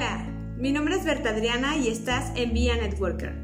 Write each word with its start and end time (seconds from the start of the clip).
Hola, 0.00 0.24
mi 0.56 0.72
nombre 0.72 0.96
es 0.96 1.04
Berta 1.04 1.28
Adriana 1.28 1.76
y 1.76 1.88
estás 1.88 2.32
en 2.34 2.54
Via 2.54 2.74
Networker. 2.74 3.34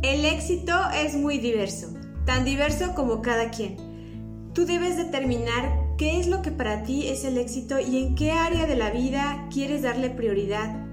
El 0.00 0.24
éxito 0.24 0.72
es 0.94 1.14
muy 1.16 1.36
diverso, 1.36 1.92
tan 2.24 2.46
diverso 2.46 2.94
como 2.94 3.20
cada 3.20 3.50
quien. 3.50 3.76
Tú 4.54 4.64
debes 4.64 4.96
determinar 4.96 5.70
qué 5.98 6.18
es 6.18 6.28
lo 6.28 6.40
que 6.40 6.50
para 6.50 6.82
ti 6.82 7.08
es 7.08 7.24
el 7.24 7.36
éxito 7.36 7.78
y 7.78 7.98
en 7.98 8.14
qué 8.14 8.30
área 8.30 8.64
de 8.64 8.76
la 8.76 8.88
vida 8.88 9.46
quieres 9.52 9.82
darle 9.82 10.08
prioridad. 10.08 10.86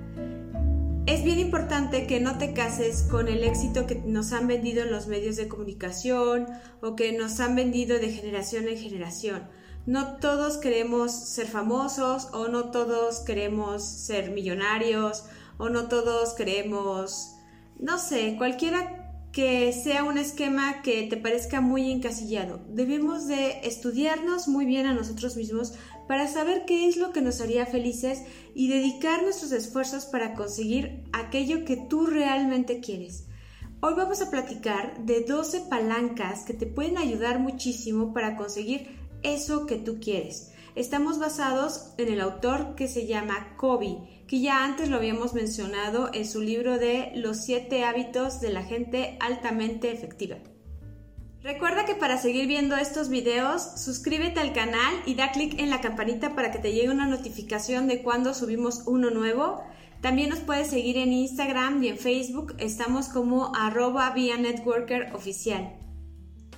Es 1.05 1.23
bien 1.23 1.39
importante 1.39 2.07
que 2.07 2.19
no 2.19 2.37
te 2.37 2.51
cases 2.51 3.03
con 3.03 3.29
el 3.29 3.45
éxito 3.45 3.87
que 3.87 3.95
nos 4.05 4.33
han 4.33 4.47
vendido 4.47 4.83
en 4.83 4.91
los 4.91 5.07
medios 5.07 5.37
de 5.37 5.47
comunicación 5.47 6.47
o 6.81 6.97
que 6.97 7.17
nos 7.17 7.39
han 7.39 7.55
vendido 7.55 7.99
de 7.99 8.11
generación 8.11 8.67
en 8.67 8.77
generación. 8.77 9.60
No 9.87 10.17
todos 10.17 10.57
queremos 10.57 11.11
ser 11.11 11.47
famosos 11.47 12.29
o 12.33 12.47
no 12.47 12.69
todos 12.69 13.21
queremos 13.21 13.83
ser 13.83 14.29
millonarios 14.29 15.25
o 15.57 15.69
no 15.69 15.87
todos 15.87 16.33
queremos, 16.33 17.35
no 17.79 17.97
sé, 17.97 18.35
cualquiera 18.37 19.27
que 19.31 19.73
sea 19.73 20.03
un 20.03 20.19
esquema 20.19 20.83
que 20.83 21.03
te 21.03 21.17
parezca 21.17 21.61
muy 21.61 21.89
encasillado. 21.89 22.61
Debemos 22.69 23.27
de 23.27 23.61
estudiarnos 23.63 24.47
muy 24.47 24.65
bien 24.65 24.85
a 24.85 24.93
nosotros 24.93 25.35
mismos 25.35 25.73
para 26.07 26.27
saber 26.27 26.65
qué 26.65 26.87
es 26.87 26.97
lo 26.97 27.11
que 27.11 27.21
nos 27.21 27.41
haría 27.41 27.65
felices 27.65 28.21
y 28.53 28.67
dedicar 28.67 29.23
nuestros 29.23 29.51
esfuerzos 29.51 30.05
para 30.05 30.35
conseguir 30.35 31.05
aquello 31.11 31.65
que 31.65 31.77
tú 31.77 32.05
realmente 32.05 32.81
quieres. 32.81 33.25
Hoy 33.79 33.95
vamos 33.95 34.21
a 34.21 34.29
platicar 34.29 35.05
de 35.05 35.21
12 35.21 35.61
palancas 35.61 36.43
que 36.43 36.53
te 36.53 36.67
pueden 36.67 36.99
ayudar 36.99 37.39
muchísimo 37.39 38.13
para 38.13 38.35
conseguir 38.35 39.00
eso 39.23 39.65
que 39.65 39.75
tú 39.75 39.99
quieres. 39.99 40.51
Estamos 40.75 41.19
basados 41.19 41.93
en 41.97 42.13
el 42.13 42.21
autor 42.21 42.75
que 42.75 42.87
se 42.87 43.05
llama 43.05 43.55
Kobe, 43.57 44.23
que 44.27 44.39
ya 44.39 44.63
antes 44.63 44.89
lo 44.89 44.95
habíamos 44.95 45.33
mencionado 45.33 46.09
en 46.13 46.25
su 46.25 46.41
libro 46.41 46.77
de 46.77 47.11
Los 47.15 47.43
siete 47.43 47.83
hábitos 47.83 48.39
de 48.39 48.51
la 48.51 48.63
gente 48.63 49.17
altamente 49.19 49.91
efectiva. 49.91 50.37
Recuerda 51.43 51.85
que 51.85 51.95
para 51.95 52.17
seguir 52.17 52.47
viendo 52.47 52.77
estos 52.77 53.09
videos, 53.09 53.63
suscríbete 53.75 54.39
al 54.39 54.53
canal 54.53 54.93
y 55.05 55.15
da 55.15 55.31
clic 55.31 55.59
en 55.59 55.71
la 55.71 55.81
campanita 55.81 56.35
para 56.35 56.51
que 56.51 56.59
te 56.59 56.71
llegue 56.71 56.91
una 56.91 57.07
notificación 57.07 57.87
de 57.87 58.03
cuando 58.03 58.33
subimos 58.33 58.83
uno 58.85 59.09
nuevo. 59.09 59.63
También 60.01 60.29
nos 60.29 60.39
puedes 60.39 60.67
seguir 60.67 60.97
en 60.97 61.11
Instagram 61.11 61.83
y 61.83 61.89
en 61.89 61.97
Facebook, 61.97 62.55
estamos 62.59 63.09
como 63.09 63.55
arroba 63.55 64.11
vía 64.11 64.37
networker 64.37 65.13
oficial. 65.15 65.75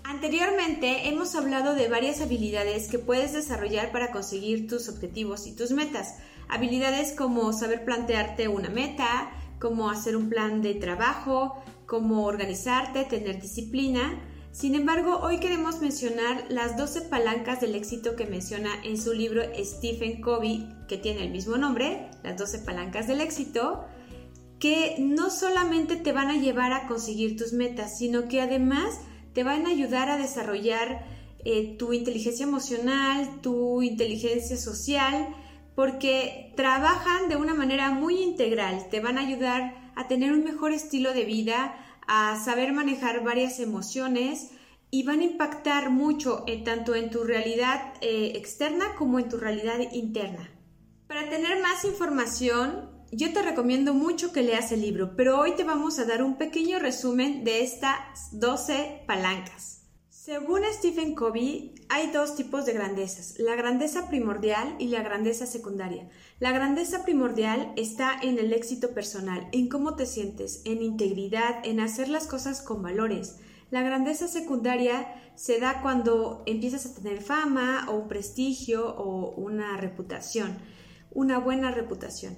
Anteriormente 0.04 1.08
hemos 1.08 1.34
hablado 1.34 1.76
de 1.76 1.88
varias 1.88 2.20
habilidades 2.20 2.90
que 2.90 3.00
puedes 3.00 3.32
desarrollar 3.32 3.92
para 3.94 4.12
conseguir 4.12 4.68
tus 4.68 4.90
objetivos 4.90 5.48
y 5.48 5.56
tus 5.56 5.72
metas. 5.72 6.16
Habilidades 6.50 7.14
como 7.14 7.54
saber 7.54 7.86
plantearte 7.86 8.50
una 8.50 8.70
meta, 8.70 9.32
como 9.60 9.90
hacer 9.90 10.18
un 10.18 10.30
plan 10.30 10.62
de 10.62 10.76
trabajo, 10.76 11.64
como 11.86 12.26
organizarte, 12.26 13.06
tener 13.06 13.42
disciplina. 13.42 14.20
Sin 14.52 14.76
embargo, 14.76 15.20
hoy 15.22 15.40
queremos 15.40 15.80
mencionar 15.80 16.46
las 16.50 16.78
12 16.78 17.04
palancas 17.04 17.62
del 17.62 17.74
éxito 17.74 18.18
que 18.18 18.26
menciona 18.26 18.72
en 18.84 19.02
su 19.02 19.14
libro 19.14 19.42
Stephen 19.58 20.22
Covey, 20.22 20.68
que 20.90 20.98
tiene 20.98 21.24
el 21.24 21.32
mismo 21.32 21.56
nombre, 21.56 22.10
las 22.24 22.38
12 22.38 22.60
palancas 22.60 23.08
del 23.08 23.22
éxito, 23.22 23.86
que 24.60 24.98
no 25.00 25.30
solamente 25.30 25.96
te 25.96 26.12
van 26.12 26.30
a 26.30 26.38
llevar 26.38 26.74
a 26.74 26.88
conseguir 26.88 27.38
tus 27.38 27.54
metas, 27.54 27.98
sino 27.98 28.28
que 28.28 28.42
además 28.42 29.00
te 29.34 29.44
van 29.44 29.66
a 29.66 29.70
ayudar 29.70 30.10
a 30.10 30.18
desarrollar 30.18 31.06
eh, 31.46 31.76
tu 31.78 31.94
inteligencia 31.94 32.46
emocional, 32.46 33.42
tu 33.42 33.82
inteligencia 33.82 34.56
social, 34.58 35.28
porque 35.76 36.54
trabajan 36.56 37.30
de 37.30 37.36
una 37.36 37.54
manera 37.54 37.92
muy 37.92 38.22
integral, 38.22 38.88
te 38.90 39.00
van 39.00 39.18
a 39.18 39.22
ayudar 39.22 39.92
a 39.96 40.08
tener 40.08 40.32
un 40.32 40.44
mejor 40.44 40.72
estilo 40.72 41.14
de 41.14 41.26
vida, 41.26 41.76
a 42.08 42.40
saber 42.44 42.74
manejar 42.74 43.24
varias 43.24 43.60
emociones 43.60 44.52
y 44.92 45.04
van 45.04 45.22
a 45.22 45.26
impactar 45.26 45.90
mucho 45.90 46.44
eh, 46.48 46.64
tanto 46.64 46.96
en 46.96 47.10
tu 47.10 47.24
realidad 47.24 47.94
eh, 48.02 48.34
externa 48.36 48.96
como 48.98 49.20
en 49.20 49.28
tu 49.28 49.38
realidad 49.38 49.80
interna. 49.92 50.50
Para 51.08 51.30
tener 51.30 51.62
más 51.62 51.84
información, 51.86 52.93
yo 53.16 53.32
te 53.32 53.42
recomiendo 53.42 53.94
mucho 53.94 54.32
que 54.32 54.42
leas 54.42 54.72
el 54.72 54.82
libro, 54.82 55.16
pero 55.16 55.40
hoy 55.40 55.56
te 55.56 55.64
vamos 55.64 56.00
a 56.00 56.06
dar 56.06 56.24
un 56.24 56.38
pequeño 56.38 56.80
resumen 56.80 57.44
de 57.44 57.62
estas 57.62 57.98
12 58.32 59.04
palancas. 59.06 59.82
Según 60.10 60.62
Stephen 60.72 61.14
Covey, 61.14 61.76
hay 61.90 62.10
dos 62.12 62.36
tipos 62.36 62.66
de 62.66 62.74
grandezas, 62.74 63.38
la 63.38 63.56
grandeza 63.56 64.08
primordial 64.10 64.76
y 64.80 64.88
la 64.88 65.04
grandeza 65.04 65.46
secundaria. 65.46 66.10
La 66.40 66.52
grandeza 66.52 67.04
primordial 67.04 67.74
está 67.76 68.20
en 68.22 68.40
el 68.40 68.52
éxito 68.54 68.96
personal, 68.96 69.48
en 69.52 69.70
cómo 69.70 69.96
te 69.96 70.06
sientes, 70.06 70.62
en 70.66 70.82
integridad, 70.82 71.64
en 71.64 71.82
hacer 71.82 72.10
las 72.10 72.26
cosas 72.26 72.62
con 72.62 72.82
valores. 72.82 73.38
La 73.70 73.84
grandeza 73.84 74.28
secundaria 74.28 75.14
se 75.36 75.60
da 75.60 75.82
cuando 75.82 76.42
empiezas 76.46 76.86
a 76.86 76.96
tener 76.96 77.22
fama 77.22 77.86
o 77.90 77.96
un 77.96 78.08
prestigio 78.08 78.96
o 78.96 79.36
una 79.36 79.78
reputación, 79.78 80.58
una 81.12 81.38
buena 81.38 81.70
reputación. 81.70 82.38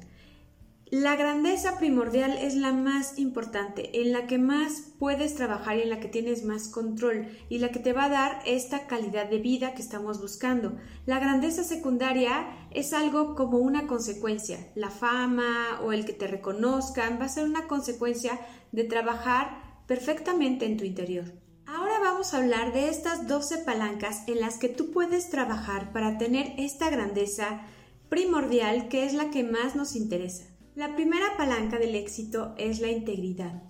La 0.92 1.16
grandeza 1.16 1.80
primordial 1.80 2.38
es 2.38 2.54
la 2.54 2.72
más 2.72 3.18
importante, 3.18 4.04
en 4.04 4.12
la 4.12 4.28
que 4.28 4.38
más 4.38 4.84
puedes 5.00 5.34
trabajar 5.34 5.78
y 5.78 5.82
en 5.82 5.90
la 5.90 6.00
que 6.00 6.08
tienes 6.08 6.46
más 6.46 6.68
control 6.68 7.28
y 7.50 7.58
la 7.58 7.70
que 7.70 7.80
te 7.80 7.92
va 7.92 8.04
a 8.04 8.10
dar 8.10 8.44
esta 8.46 8.86
calidad 8.86 9.28
de 9.28 9.40
vida 9.40 9.74
que 9.74 9.82
estamos 9.82 10.22
buscando. 10.22 10.78
La 11.08 11.18
grandeza 11.18 11.64
secundaria 11.64 12.46
es 12.70 12.94
algo 12.94 13.34
como 13.34 13.58
una 13.58 13.88
consecuencia. 13.88 14.60
La 14.76 14.92
fama 14.92 15.82
o 15.84 15.92
el 15.92 16.06
que 16.06 16.14
te 16.14 16.28
reconozcan 16.28 17.20
va 17.20 17.26
a 17.26 17.30
ser 17.30 17.46
una 17.46 17.66
consecuencia 17.66 18.40
de 18.72 18.84
trabajar 18.84 19.82
perfectamente 19.88 20.68
en 20.68 20.78
tu 20.78 20.84
interior. 20.84 21.34
Ahora 21.66 21.98
vamos 22.00 22.36
a 22.36 22.38
hablar 22.38 22.74
de 22.74 22.90
estas 22.90 23.28
12 23.28 23.64
palancas 23.66 24.28
en 24.28 24.40
las 24.40 24.60
que 24.60 24.70
tú 24.70 24.92
puedes 24.92 25.32
trabajar 25.32 25.92
para 25.92 26.20
tener 26.20 26.54
esta 26.60 26.92
grandeza 26.92 27.62
primordial 28.08 28.88
que 28.88 29.04
es 29.04 29.16
la 29.16 29.32
que 29.32 29.44
más 29.44 29.76
nos 29.76 29.96
interesa. 29.96 30.55
La 30.76 30.94
primera 30.94 31.38
palanca 31.38 31.80
del 31.80 31.96
éxito 31.96 32.54
es 32.58 32.82
la 32.82 32.90
integridad. 32.90 33.64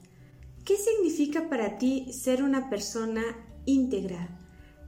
¿Qué 0.63 0.75
significa 0.75 1.49
para 1.49 1.77
ti 1.77 2.11
ser 2.11 2.41
una 2.41 2.67
persona 2.67 3.21
íntegra? 3.66 4.39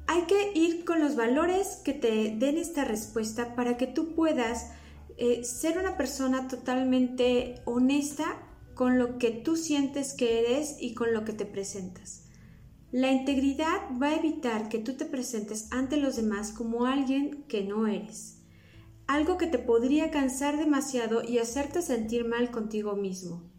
Hay 0.08 0.24
que 0.24 0.52
ir 0.56 0.84
con 0.84 1.00
los 1.00 1.16
valores 1.16 1.80
que 1.86 1.94
te 1.94 2.36
den 2.36 2.58
esta 2.58 2.86
respuesta 2.86 3.54
para 3.56 3.78
que 3.78 3.86
tú 3.86 4.16
puedas 4.16 4.72
eh, 5.18 5.44
ser 5.44 5.78
una 5.78 5.96
persona 5.96 6.48
totalmente 6.48 7.62
honesta 7.66 8.26
con 8.74 8.98
lo 8.98 9.20
que 9.20 9.30
tú 9.30 9.56
sientes 9.56 10.14
que 10.14 10.40
eres 10.40 10.78
y 10.80 10.96
con 10.96 11.14
lo 11.14 11.24
que 11.24 11.34
te 11.34 11.46
presentas. 11.46 12.24
La 12.92 13.12
integridad 13.12 13.92
va 14.02 14.08
a 14.08 14.16
evitar 14.16 14.70
que 14.70 14.80
tú 14.80 14.94
te 14.94 15.06
presentes 15.06 15.72
ante 15.72 15.98
los 15.98 16.16
demás 16.16 16.52
como 16.52 16.88
alguien 16.88 17.44
que 17.44 17.64
no 17.64 17.86
eres 17.86 18.37
algo 19.08 19.38
que 19.38 19.48
te 19.48 19.58
podría 19.58 20.12
cansar 20.12 20.58
demasiado 20.58 21.24
y 21.24 21.40
hacerte 21.40 21.82
sentir 21.82 22.26
mal 22.26 22.52
contigo 22.52 22.96
mismo. 22.96 23.50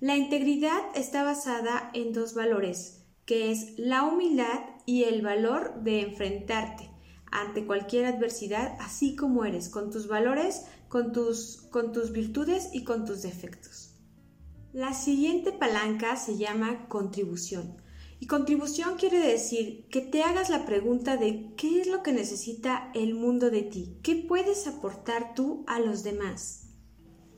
La 0.00 0.16
integridad 0.16 0.80
está 0.94 1.24
basada 1.24 1.90
en 1.94 2.12
dos 2.12 2.34
valores, 2.34 3.04
que 3.24 3.50
es 3.50 3.78
la 3.78 4.04
humildad 4.04 4.60
y 4.84 5.04
el 5.04 5.22
valor 5.22 5.82
de 5.82 6.02
enfrentarte 6.02 6.90
ante 7.32 7.66
cualquier 7.66 8.06
adversidad 8.06 8.76
así 8.78 9.16
como 9.16 9.44
eres, 9.44 9.68
con 9.68 9.90
tus 9.90 10.06
valores, 10.06 10.66
con 10.88 11.12
tus, 11.12 11.62
con 11.70 11.92
tus 11.92 12.12
virtudes 12.12 12.70
y 12.72 12.84
con 12.84 13.04
tus 13.04 13.22
defectos. 13.22 13.94
La 14.72 14.92
siguiente 14.92 15.52
palanca 15.52 16.16
se 16.16 16.36
llama 16.36 16.86
contribución. 16.88 17.76
Y 18.18 18.26
contribución 18.26 18.96
quiere 18.96 19.18
decir 19.18 19.86
que 19.90 20.00
te 20.00 20.22
hagas 20.22 20.48
la 20.48 20.64
pregunta 20.64 21.16
de 21.16 21.52
qué 21.56 21.80
es 21.80 21.86
lo 21.86 22.02
que 22.02 22.12
necesita 22.12 22.90
el 22.94 23.14
mundo 23.14 23.50
de 23.50 23.62
ti, 23.62 23.98
qué 24.02 24.16
puedes 24.16 24.66
aportar 24.66 25.34
tú 25.34 25.64
a 25.66 25.78
los 25.78 26.02
demás. 26.02 26.66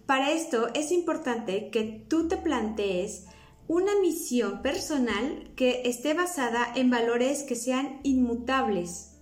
Para 0.06 0.32
esto 0.32 0.68
es 0.74 0.92
importante 0.92 1.70
que 1.70 2.06
tú 2.08 2.28
te 2.28 2.36
plantees 2.36 3.26
una 3.66 3.92
misión 4.00 4.62
personal 4.62 5.52
que 5.54 5.82
esté 5.84 6.14
basada 6.14 6.72
en 6.74 6.88
valores 6.88 7.42
que 7.42 7.56
sean 7.56 8.00
inmutables. 8.04 9.16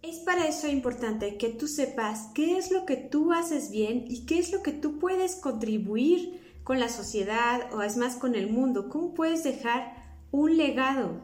Es 0.00 0.20
para 0.20 0.48
eso 0.48 0.68
importante 0.68 1.36
que 1.36 1.50
tú 1.50 1.68
sepas 1.68 2.30
qué 2.34 2.56
es 2.56 2.70
lo 2.70 2.86
que 2.86 2.96
tú 2.96 3.32
haces 3.32 3.70
bien 3.70 4.06
y 4.08 4.24
qué 4.24 4.38
es 4.38 4.50
lo 4.50 4.62
que 4.62 4.72
tú 4.72 4.98
puedes 4.98 5.36
contribuir 5.36 6.40
con 6.64 6.80
la 6.80 6.88
sociedad 6.88 7.72
o 7.74 7.82
es 7.82 7.96
más 7.96 8.16
con 8.16 8.34
el 8.34 8.50
mundo, 8.50 8.88
cómo 8.88 9.12
puedes 9.12 9.44
dejar 9.44 10.01
un 10.32 10.56
legado. 10.56 11.20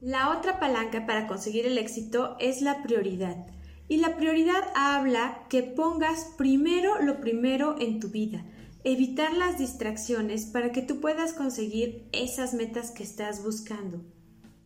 La 0.00 0.30
otra 0.30 0.60
palanca 0.60 1.06
para 1.06 1.26
conseguir 1.26 1.66
el 1.66 1.78
éxito 1.78 2.36
es 2.38 2.60
la 2.60 2.82
prioridad. 2.82 3.46
Y 3.88 3.96
la 3.96 4.16
prioridad 4.16 4.64
habla 4.74 5.46
que 5.48 5.62
pongas 5.62 6.32
primero 6.36 7.00
lo 7.00 7.20
primero 7.20 7.76
en 7.80 7.98
tu 7.98 8.08
vida, 8.08 8.44
evitar 8.84 9.32
las 9.32 9.58
distracciones 9.58 10.44
para 10.44 10.72
que 10.72 10.82
tú 10.82 11.00
puedas 11.00 11.32
conseguir 11.32 12.06
esas 12.12 12.52
metas 12.52 12.90
que 12.90 13.02
estás 13.02 13.42
buscando. 13.42 14.04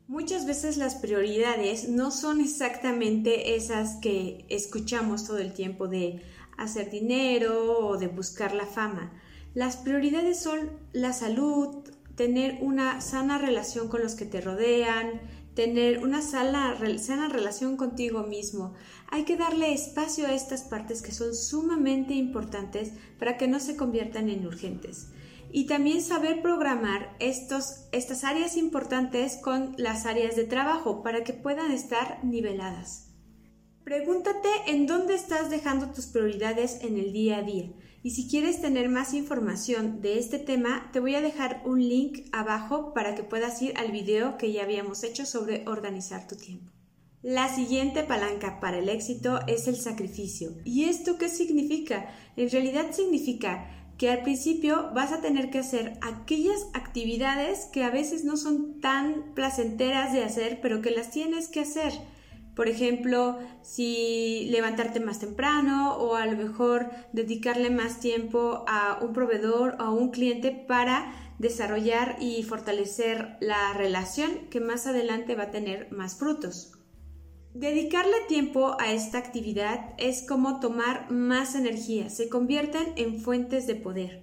Muchas 0.09 0.44
veces 0.44 0.77
las 0.77 0.97
prioridades 0.97 1.88
no 1.88 2.11
son 2.11 2.41
exactamente 2.41 3.55
esas 3.55 3.97
que 4.00 4.44
escuchamos 4.49 5.25
todo 5.25 5.38
el 5.38 5.53
tiempo 5.53 5.87
de 5.87 6.23
hacer 6.59 6.91
dinero 6.91 7.79
o 7.79 7.97
de 7.97 8.09
buscar 8.09 8.55
la 8.55 8.67
fama. 8.67 9.12
Las 9.55 9.77
prioridades 9.77 10.41
son 10.41 10.71
la 10.93 11.12
salud, 11.12 11.85
tener 12.20 12.58
una 12.61 13.00
sana 13.00 13.38
relación 13.38 13.88
con 13.88 14.02
los 14.02 14.14
que 14.14 14.26
te 14.26 14.43
rodean, 14.43 15.22
tener 15.55 16.05
una 16.05 16.20
sana, 16.20 16.76
sana, 16.99 17.31
relación 17.31 17.78
contigo 17.78 18.25
mismo. 18.25 18.75
Hay 19.08 19.25
que 19.25 19.38
darle 19.38 19.72
espacio 19.72 20.26
a 20.26 20.34
estas 20.34 20.64
partes 20.64 21.00
que 21.00 21.12
son 21.12 21.34
sumamente 21.34 22.12
importantes 22.12 22.93
para 23.19 23.38
que 23.38 23.49
no 23.49 23.58
se 23.58 23.75
conviertan 23.75 24.28
en 24.28 24.46
urgentes 24.46 25.08
y 25.50 25.64
también 25.64 26.02
saber 26.02 26.43
programar 26.43 27.17
estos, 27.20 27.87
estas 27.90 28.22
áreas 28.22 28.58
importantes 28.58 29.38
con 29.38 29.75
las 29.78 30.05
áreas 30.05 30.37
de 30.37 30.44
trabajo 30.44 31.02
para 31.02 31.25
que 31.25 31.32
puedan 31.32 31.72
estar 31.72 32.22
niveladas. 32.22 33.14
Pregúntate 33.82 34.50
en 34.67 34.87
dónde 34.87 35.14
estás 35.14 35.49
dejando 35.49 35.87
tus 35.87 36.05
prioridades 36.05 36.84
en 36.84 36.99
el 36.99 37.14
día 37.14 37.38
a 37.38 37.43
día. 37.43 37.70
Y 38.02 38.12
si 38.12 38.29
quieres 38.29 38.62
tener 38.62 38.88
más 38.88 39.12
información 39.12 40.00
de 40.00 40.19
este 40.19 40.38
tema, 40.38 40.88
te 40.93 41.00
voy 41.00 41.14
a 41.14 41.20
dejar 41.20 41.61
un 41.67 41.87
link 41.87 42.29
abajo 42.32 42.94
para 42.94 43.14
que 43.14 43.25
puedas 43.25 43.61
ir 43.61 43.76
al 43.76 43.93
video 43.93 44.38
que 44.38 44.52
ya 44.52 44.62
habíamos 44.62 45.05
hecho 45.05 45.26
sobre 45.26 45.64
organizar 45.69 46.26
tu 46.26 46.37
tiempo. 46.37 46.73
La 47.23 47.55
siguiente 47.55 48.02
palanca 48.02 48.58
para 48.61 48.79
el 48.79 48.88
éxito 48.88 49.41
es 49.47 49.69
el 49.69 49.76
sacrificio. 49.76 50.52
¿Y 50.64 50.85
esto 50.85 51.19
qué 51.19 51.29
significa? 51.29 52.08
En 52.37 52.49
realidad 52.49 52.93
significa 52.93 53.69
que 53.99 54.08
al 54.08 54.23
principio 54.23 54.91
vas 54.94 55.12
a 55.12 55.20
tener 55.20 55.50
que 55.50 55.58
hacer 55.58 55.99
aquellas 56.00 56.69
actividades 56.73 57.67
que 57.67 57.85
a 57.85 57.91
veces 57.91 58.25
no 58.25 58.38
son 58.38 58.81
tan 58.81 59.35
placenteras 59.35 60.14
de 60.14 60.25
hacer, 60.25 60.61
pero 60.62 60.81
que 60.81 60.91
las 60.91 61.11
tienes 61.11 61.49
que 61.49 61.61
hacer. 61.61 61.93
Por 62.61 62.69
ejemplo, 62.69 63.39
si 63.62 64.47
levantarte 64.51 65.01
más 65.01 65.19
temprano 65.19 65.97
o 65.97 66.17
a 66.17 66.27
lo 66.27 66.37
mejor 66.37 66.91
dedicarle 67.15 67.71
más 67.71 68.01
tiempo 68.01 68.67
a 68.69 68.99
un 69.01 69.15
proveedor 69.15 69.79
o 69.81 69.85
a 69.85 69.91
un 69.91 70.11
cliente 70.11 70.51
para 70.51 71.11
desarrollar 71.39 72.19
y 72.21 72.43
fortalecer 72.43 73.39
la 73.41 73.73
relación 73.73 74.51
que 74.51 74.61
más 74.61 74.87
adelante 74.87 75.37
va 75.37 75.45
a 75.45 75.51
tener 75.51 75.91
más 75.91 76.19
frutos. 76.19 76.73
Dedicarle 77.55 78.17
tiempo 78.29 78.77
a 78.79 78.93
esta 78.93 79.17
actividad 79.17 79.95
es 79.97 80.27
como 80.29 80.61
tomar 80.61 81.11
más 81.11 81.55
energía, 81.55 82.11
se 82.11 82.29
convierten 82.29 82.93
en 82.97 83.23
fuentes 83.23 83.67
de 83.67 83.77
poder. 83.77 84.23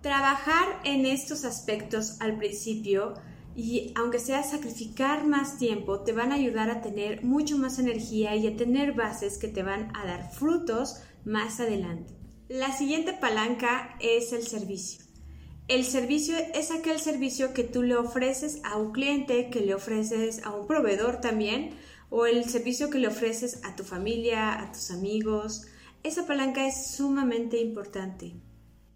Trabajar 0.00 0.80
en 0.82 1.06
estos 1.06 1.44
aspectos 1.44 2.20
al 2.20 2.36
principio 2.36 3.14
y 3.58 3.92
aunque 3.96 4.20
sea 4.20 4.44
sacrificar 4.44 5.26
más 5.26 5.58
tiempo, 5.58 6.04
te 6.04 6.12
van 6.12 6.30
a 6.30 6.36
ayudar 6.36 6.70
a 6.70 6.80
tener 6.80 7.24
mucho 7.24 7.58
más 7.58 7.80
energía 7.80 8.36
y 8.36 8.46
a 8.46 8.56
tener 8.56 8.92
bases 8.92 9.36
que 9.36 9.48
te 9.48 9.64
van 9.64 9.90
a 9.96 10.06
dar 10.06 10.30
frutos 10.30 11.02
más 11.24 11.58
adelante. 11.58 12.14
La 12.48 12.70
siguiente 12.70 13.14
palanca 13.14 13.96
es 13.98 14.32
el 14.32 14.46
servicio. 14.46 15.04
El 15.66 15.84
servicio 15.84 16.36
es 16.54 16.70
aquel 16.70 17.00
servicio 17.00 17.52
que 17.52 17.64
tú 17.64 17.82
le 17.82 17.96
ofreces 17.96 18.60
a 18.62 18.76
un 18.76 18.92
cliente, 18.92 19.50
que 19.50 19.60
le 19.60 19.74
ofreces 19.74 20.40
a 20.44 20.54
un 20.54 20.68
proveedor 20.68 21.20
también, 21.20 21.70
o 22.10 22.26
el 22.26 22.44
servicio 22.44 22.90
que 22.90 23.00
le 23.00 23.08
ofreces 23.08 23.64
a 23.64 23.74
tu 23.74 23.82
familia, 23.82 24.62
a 24.62 24.70
tus 24.70 24.92
amigos. 24.92 25.66
Esa 26.04 26.28
palanca 26.28 26.64
es 26.64 26.92
sumamente 26.92 27.60
importante. 27.60 28.36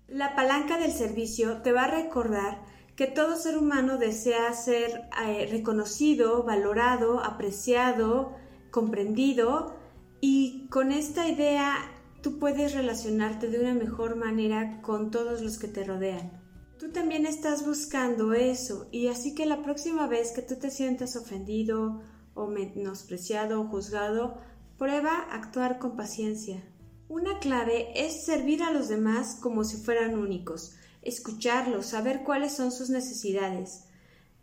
La 0.07 0.37
palanca 0.37 0.79
del 0.79 0.93
servicio 0.93 1.63
te 1.63 1.73
va 1.73 1.87
a 1.87 1.91
recordar 1.91 2.71
que 2.97 3.07
todo 3.07 3.37
ser 3.37 3.57
humano 3.57 3.99
desea 3.99 4.53
ser 4.53 5.09
eh, 5.27 5.49
reconocido, 5.51 6.43
valorado, 6.43 7.21
apreciado, 7.21 8.35
comprendido 8.71 9.75
y 10.21 10.69
con 10.69 10.93
esta 10.93 11.29
idea 11.29 11.77
tú 12.23 12.39
puedes 12.39 12.75
relacionarte 12.75 13.49
de 13.49 13.61
una 13.61 13.75
mejor 13.75 14.17
manera 14.17 14.81
con 14.83 15.11
todos 15.11 15.43
los 15.43 15.59
que 15.59 15.69
te 15.69 15.85
rodean. 15.85 16.41
Tú 16.79 16.91
también 16.91 17.27
estás 17.27 17.65
buscando 17.65 18.35
eso 18.35 18.89
y 18.91 19.09
así 19.09 19.35
que 19.35 19.47
la 19.47 19.63
próxima 19.63 20.07
vez 20.07 20.33
que 20.33 20.43
tú 20.43 20.57
te 20.57 20.71
sientas 20.71 21.17
ofendido 21.17 22.03
o 22.35 22.47
menospreciado 22.47 23.61
o 23.61 23.69
juzgado, 23.69 24.39
prueba 24.79 25.27
actuar 25.31 25.79
con 25.79 25.97
paciencia. 25.97 26.63
Una 27.09 27.39
clave 27.39 27.89
es 27.95 28.25
servir 28.25 28.63
a 28.63 28.73
los 28.73 28.89
demás 28.89 29.39
como 29.41 29.65
si 29.65 29.77
fueran 29.77 30.19
únicos, 30.19 30.77
escucharlos, 31.03 31.87
saber 31.87 32.23
cuáles 32.23 32.53
son 32.53 32.73
sus 32.73 32.91
necesidades. 32.91 33.85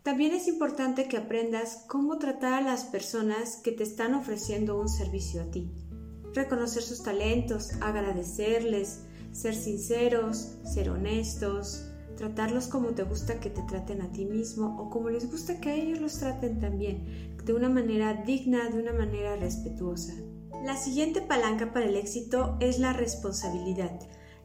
También 0.02 0.32
es 0.32 0.48
importante 0.48 1.08
que 1.08 1.18
aprendas 1.18 1.84
cómo 1.86 2.18
tratar 2.18 2.54
a 2.54 2.62
las 2.62 2.84
personas 2.84 3.56
que 3.56 3.72
te 3.72 3.82
están 3.82 4.14
ofreciendo 4.14 4.80
un 4.80 4.88
servicio 4.88 5.42
a 5.42 5.50
ti. 5.50 5.70
Reconocer 6.32 6.82
sus 6.82 7.02
talentos, 7.02 7.72
agradecerles, 7.80 9.00
ser 9.32 9.54
sinceros, 9.54 10.56
ser 10.64 10.90
honestos, 10.90 11.86
tratarlos 12.16 12.66
como 12.66 12.88
te 12.88 13.02
gusta 13.02 13.40
que 13.40 13.50
te 13.50 13.62
traten 13.62 14.02
a 14.02 14.12
ti 14.12 14.24
mismo 14.24 14.76
o 14.78 14.90
como 14.90 15.10
les 15.10 15.30
gusta 15.30 15.60
que 15.60 15.70
a 15.70 15.74
ellos 15.74 16.00
los 16.00 16.18
traten 16.18 16.60
también, 16.60 17.36
de 17.44 17.52
una 17.52 17.68
manera 17.68 18.22
digna, 18.24 18.68
de 18.68 18.78
una 18.78 18.92
manera 18.92 19.36
respetuosa. 19.36 20.14
La 20.64 20.76
siguiente 20.76 21.22
palanca 21.22 21.72
para 21.72 21.86
el 21.86 21.96
éxito 21.96 22.56
es 22.60 22.78
la 22.78 22.92
responsabilidad. 22.92 23.98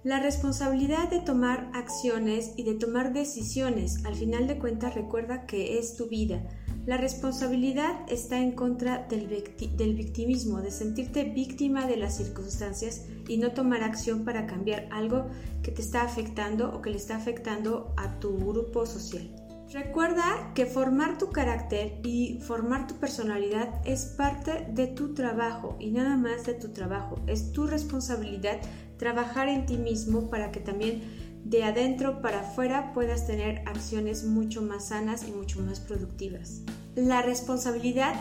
La 0.06 0.20
responsabilidad 0.20 1.10
de 1.10 1.20
tomar 1.20 1.68
acciones 1.74 2.54
y 2.58 2.64
de 2.64 2.76
tomar 2.76 3.12
decisiones, 3.12 4.06
al 4.06 4.14
final 4.14 4.46
de 4.46 4.60
cuentas 4.60 4.94
recuerda 4.94 5.48
que 5.48 5.80
es 5.80 5.98
tu 5.98 6.08
vida, 6.08 6.44
la 6.86 6.98
responsabilidad 6.98 8.02
está 8.08 8.40
en 8.40 8.52
contra 8.52 9.08
del, 9.08 9.26
victimismo, 9.26 10.62
de 10.62 10.70
sentirte 10.70 11.24
víctima 11.24 11.88
de 11.88 11.98
las 11.98 12.18
circunstancias 12.18 13.08
y 13.28 13.38
no 13.38 13.54
tomar 13.54 13.82
acción 13.82 14.26
para 14.26 14.46
cambiar 14.46 14.88
algo 14.92 15.26
que 15.64 15.72
te 15.72 15.82
está 15.82 16.04
afectando 16.04 16.72
o 16.72 16.84
que 16.84 16.92
le 16.92 16.98
está 16.98 17.16
afectando 17.16 17.92
a 17.98 18.20
tu 18.20 18.38
grupo 18.38 18.86
social. 18.86 19.45
Recuerda 19.72 20.52
que 20.54 20.66
formar 20.66 21.18
tu 21.18 21.32
carácter 21.32 22.00
y 22.04 22.40
formar 22.40 22.88
tu 22.88 22.96
personalidad 22.96 23.82
es 23.84 24.06
parte 24.06 24.68
de 24.72 24.88
tu 24.88 25.14
trabajo 25.14 25.76
y 25.80 25.92
nada 25.92 26.18
más 26.18 26.46
de 26.46 26.54
tu 26.54 26.70
trabajo. 26.70 27.20
Es 27.26 27.52
tu 27.52 27.66
responsabilidad 27.66 28.60
trabajar 28.98 29.50
en 29.50 29.66
ti 29.66 29.78
mismo 29.78 30.30
para 30.30 30.52
que 30.52 30.60
también 30.60 31.02
de 31.44 31.64
adentro 31.64 32.22
para 32.22 32.42
afuera 32.42 32.94
puedas 32.94 33.28
tener 33.28 33.64
acciones 33.68 34.24
mucho 34.24 34.62
más 34.62 34.90
sanas 34.90 35.28
y 35.28 35.32
mucho 35.32 35.60
más 35.62 35.80
productivas. 35.80 36.62
La 36.96 37.22
responsabilidad 37.22 38.16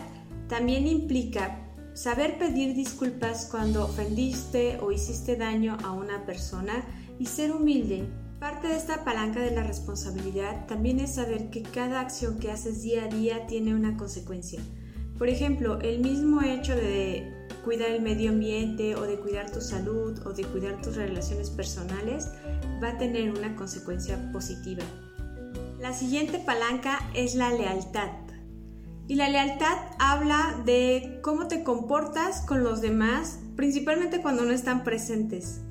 también 0.47 0.87
implica 0.87 1.59
saber 1.93 2.37
pedir 2.37 2.75
disculpas 2.75 3.47
cuando 3.49 3.85
ofendiste 3.85 4.77
o 4.81 4.91
hiciste 4.91 5.37
daño 5.37 5.77
a 5.83 5.91
una 5.91 6.25
persona 6.25 6.83
y 7.19 7.27
ser 7.27 7.51
humilde. 7.51 8.07
Parte 8.45 8.67
de 8.67 8.75
esta 8.75 9.03
palanca 9.03 9.39
de 9.39 9.49
la 9.49 9.63
responsabilidad 9.63 10.67
también 10.67 10.99
es 10.99 11.15
saber 11.15 11.49
que 11.49 11.63
cada 11.63 11.99
acción 11.99 12.37
que 12.37 12.51
haces 12.51 12.83
día 12.83 13.05
a 13.05 13.07
día 13.07 13.47
tiene 13.47 13.73
una 13.73 13.97
consecuencia. 13.97 14.61
Por 15.17 15.29
ejemplo, 15.29 15.79
el 15.81 15.99
mismo 15.99 16.43
hecho 16.43 16.75
de 16.75 17.47
cuidar 17.63 17.89
el 17.89 18.03
medio 18.03 18.29
ambiente 18.29 18.95
o 18.95 19.01
de 19.01 19.19
cuidar 19.19 19.49
tu 19.49 19.61
salud 19.61 20.21
o 20.27 20.33
de 20.33 20.43
cuidar 20.43 20.79
tus 20.79 20.95
relaciones 20.95 21.49
personales 21.49 22.29
va 22.83 22.89
a 22.89 22.97
tener 22.99 23.31
una 23.31 23.55
consecuencia 23.55 24.31
positiva. 24.31 24.83
La 25.79 25.91
siguiente 25.91 26.37
palanca 26.37 26.99
es 27.15 27.33
la 27.33 27.49
lealtad. 27.49 28.11
Y 29.07 29.15
la 29.15 29.27
lealtad 29.27 29.75
habla 29.97 30.61
de 30.67 31.19
cómo 31.23 31.47
te 31.47 31.63
comportas 31.63 32.41
con 32.41 32.63
los 32.63 32.79
demás, 32.81 33.39
principalmente 33.55 34.21
cuando 34.21 34.45
no 34.45 34.51
están 34.51 34.83
presentes. 34.83 35.64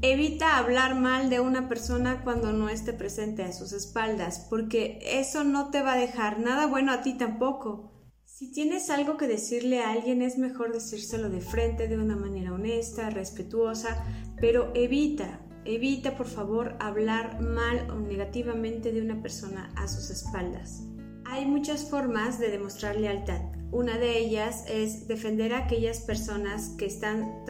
Evita 0.00 0.58
hablar 0.58 0.94
mal 0.94 1.28
de 1.28 1.40
una 1.40 1.68
persona 1.68 2.22
cuando 2.22 2.52
no 2.52 2.68
esté 2.68 2.92
presente 2.92 3.42
a 3.42 3.52
sus 3.52 3.72
espaldas, 3.72 4.46
porque 4.48 5.00
eso 5.02 5.42
no 5.42 5.70
te 5.70 5.82
va 5.82 5.94
a 5.94 5.98
dejar 5.98 6.38
nada 6.38 6.68
bueno 6.68 6.92
a 6.92 7.02
ti 7.02 7.14
tampoco. 7.14 7.92
Si 8.24 8.52
tienes 8.52 8.90
algo 8.90 9.16
que 9.16 9.26
decirle 9.26 9.80
a 9.80 9.90
alguien 9.90 10.22
es 10.22 10.38
mejor 10.38 10.72
decírselo 10.72 11.30
de 11.30 11.40
frente 11.40 11.88
de 11.88 11.98
una 11.98 12.14
manera 12.14 12.52
honesta, 12.52 13.10
respetuosa, 13.10 14.04
pero 14.40 14.70
evita, 14.76 15.40
evita 15.64 16.16
por 16.16 16.28
favor 16.28 16.76
hablar 16.78 17.40
mal 17.40 17.90
o 17.90 17.96
negativamente 17.96 18.92
de 18.92 19.02
una 19.02 19.20
persona 19.20 19.72
a 19.74 19.88
sus 19.88 20.10
espaldas. 20.10 20.84
Hay 21.24 21.44
muchas 21.44 21.90
formas 21.90 22.38
de 22.38 22.50
demostrar 22.50 22.94
lealtad. 22.94 23.40
Una 23.72 23.98
de 23.98 24.16
ellas 24.16 24.64
es 24.68 25.08
defender 25.08 25.52
a 25.54 25.64
aquellas 25.64 25.98
personas 25.98 26.76
que 26.78 26.86
están 26.86 27.44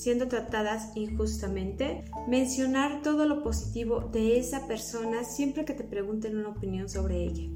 siendo 0.00 0.28
tratadas 0.28 0.96
injustamente, 0.96 2.04
mencionar 2.26 3.02
todo 3.02 3.26
lo 3.26 3.42
positivo 3.42 4.00
de 4.00 4.38
esa 4.38 4.66
persona 4.66 5.24
siempre 5.24 5.66
que 5.66 5.74
te 5.74 5.84
pregunten 5.84 6.38
una 6.38 6.48
opinión 6.48 6.88
sobre 6.88 7.22
ella. 7.22 7.50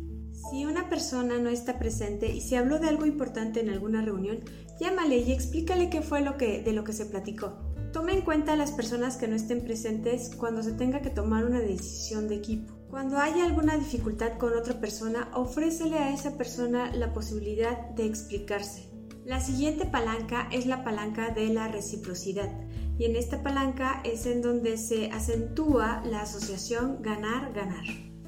Si 0.50 0.66
una 0.66 0.90
persona 0.90 1.38
no 1.38 1.48
está 1.48 1.78
presente 1.78 2.30
y 2.30 2.42
se 2.42 2.58
habló 2.58 2.78
de 2.78 2.88
algo 2.88 3.06
importante 3.06 3.60
en 3.60 3.70
alguna 3.70 4.02
reunión, 4.02 4.40
llámale 4.78 5.18
y 5.18 5.32
explícale 5.32 5.88
qué 5.88 6.02
fue 6.02 6.20
lo 6.20 6.36
que, 6.36 6.60
de 6.60 6.74
lo 6.74 6.84
que 6.84 6.92
se 6.92 7.06
platicó. 7.06 7.54
Toma 7.94 8.12
en 8.12 8.20
cuenta 8.20 8.52
a 8.52 8.56
las 8.56 8.72
personas 8.72 9.16
que 9.16 9.26
no 9.26 9.36
estén 9.36 9.62
presentes 9.62 10.34
cuando 10.36 10.62
se 10.62 10.72
tenga 10.72 11.00
que 11.00 11.10
tomar 11.10 11.46
una 11.46 11.60
decisión 11.60 12.28
de 12.28 12.34
equipo. 12.34 12.74
Cuando 12.90 13.16
haya 13.16 13.46
alguna 13.46 13.78
dificultad 13.78 14.36
con 14.36 14.52
otra 14.52 14.80
persona, 14.80 15.30
ofrécele 15.32 15.98
a 15.98 16.12
esa 16.12 16.36
persona 16.36 16.94
la 16.94 17.14
posibilidad 17.14 17.88
de 17.90 18.04
explicarse. 18.04 18.93
La 19.25 19.40
siguiente 19.40 19.87
palanca 19.87 20.49
es 20.52 20.66
la 20.66 20.85
palanca 20.85 21.31
de 21.31 21.49
la 21.49 21.69
reciprocidad 21.69 22.50
y 22.99 23.07
en 23.07 23.16
esta 23.16 23.43
palanca 23.43 24.02
es 24.04 24.26
en 24.26 24.43
donde 24.43 24.76
se 24.76 25.11
acentúa 25.12 26.02
la 26.04 26.21
asociación 26.21 27.00
ganar-ganar. 27.00 27.85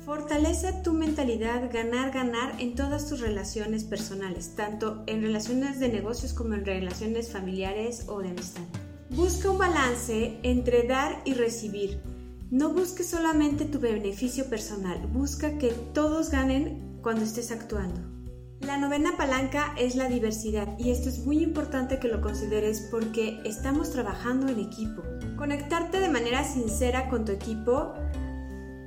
Fortalece 0.07 0.73
tu 0.83 0.95
mentalidad 0.95 1.71
ganar-ganar 1.71 2.55
en 2.61 2.75
todas 2.75 3.11
tus 3.11 3.21
relaciones 3.21 3.85
personales, 3.85 4.55
tanto 4.57 5.03
en 5.07 5.21
relaciones 5.21 5.81
de 5.81 5.91
negocios 5.91 6.33
como 6.33 6.55
en 6.55 6.65
relaciones 6.65 7.31
familiares 7.31 8.07
o 8.09 8.23
de 8.23 8.31
amistad. 8.31 8.65
Busca 9.11 9.51
un 9.51 9.59
balance 9.59 10.39
entre 10.45 10.85
dar 10.85 11.21
y 11.27 11.35
recibir. 11.35 12.01
No 12.51 12.73
busques 12.73 13.11
solamente 13.11 13.67
tu 13.67 13.81
beneficio 13.81 14.47
personal, 14.47 15.07
busca 15.09 15.59
que 15.59 15.73
todos 15.93 16.31
ganen 16.31 16.99
cuando 17.03 17.25
estés 17.25 17.53
actuando. 17.53 18.16
La 18.67 18.79
novena 18.79 19.17
palanca 19.17 19.73
es 19.79 19.95
la 19.95 20.09
diversidad 20.09 20.77
y 20.77 20.91
esto 20.91 21.09
es 21.09 21.25
muy 21.25 21.41
importante 21.41 22.01
que 22.01 22.09
lo 22.09 22.21
consideres 22.21 22.89
porque 22.91 23.41
estamos 23.45 23.93
trabajando 23.93 24.49
en 24.49 24.59
equipo. 24.59 25.05
Conectarte 25.37 26.01
de 26.01 26.09
manera 26.09 26.43
sincera 26.43 27.09
con 27.09 27.25
tu 27.25 27.31
equipo 27.31 27.95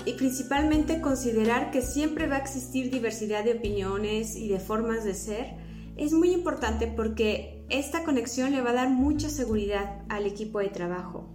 y 0.03 0.13
principalmente 0.15 1.00
considerar 1.00 1.71
que 1.71 1.81
siempre 1.81 2.27
va 2.27 2.36
a 2.36 2.39
existir 2.39 2.91
diversidad 2.91 3.45
de 3.45 3.53
opiniones 3.53 4.36
y 4.36 4.50
de 4.50 4.59
formas 4.59 5.05
de 5.05 5.13
ser 5.13 5.55
es 5.95 6.12
muy 6.12 6.33
importante 6.33 6.88
porque 6.88 7.63
esta 7.69 8.03
conexión 8.03 8.51
le 8.51 8.62
va 8.62 8.71
a 8.71 8.74
dar 8.74 8.89
mucha 8.89 9.29
seguridad 9.29 10.01
al 10.09 10.25
equipo 10.25 10.59
de 10.59 10.67
trabajo. 10.67 11.33